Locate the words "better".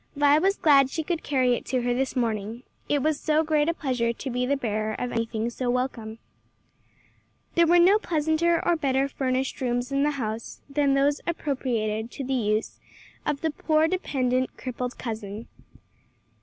8.75-9.07